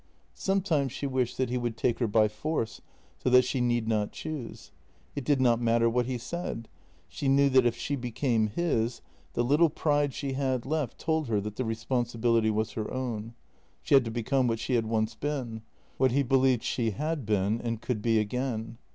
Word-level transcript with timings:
Sometimes 0.33 0.91
she 0.91 1.05
wished 1.05 1.37
that 1.37 1.51
he 1.51 1.59
would 1.59 1.77
take 1.77 1.99
her 1.99 2.07
by 2.07 2.27
force, 2.27 2.81
so 3.19 3.29
that 3.29 3.43
she 3.45 3.61
need 3.61 3.87
not 3.87 4.11
choose. 4.11 4.71
It 5.15 5.23
did 5.23 5.39
not 5.39 5.61
matter 5.61 5.87
what 5.87 6.07
he 6.07 6.17
said; 6.17 6.67
she 7.07 7.27
knew 7.27 7.49
that 7.49 7.67
if 7.67 7.75
she 7.75 7.95
became 7.95 8.47
his, 8.47 9.03
the 9.33 9.43
little 9.43 9.69
pride 9.69 10.15
she 10.15 10.33
had 10.33 10.65
left 10.65 10.97
told 10.97 11.27
her 11.27 11.39
that 11.41 11.55
the 11.55 11.65
responsibility 11.65 12.49
was 12.49 12.71
her 12.71 12.91
own. 12.91 13.35
She 13.83 13.93
had 13.93 14.05
to 14.05 14.09
become 14.09 14.47
what 14.47 14.57
she 14.57 14.73
had 14.73 14.87
once 14.87 15.13
been— 15.13 15.61
what 15.99 16.11
he 16.13 16.23
believed 16.23 16.63
she 16.63 16.89
had 16.89 17.23
been 17.23 17.61
and 17.61 17.79
could 17.79 18.01
be 18.01 18.17
again. 18.17 18.79